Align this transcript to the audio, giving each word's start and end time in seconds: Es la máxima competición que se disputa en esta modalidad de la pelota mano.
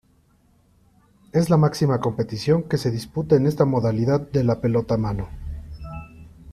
Es 1.31 1.51
la 1.51 1.57
máxima 1.57 1.99
competición 1.99 2.63
que 2.63 2.79
se 2.79 2.89
disputa 2.89 3.35
en 3.35 3.45
esta 3.45 3.65
modalidad 3.65 4.19
de 4.31 4.43
la 4.43 4.59
pelota 4.59 4.97
mano. 4.97 5.29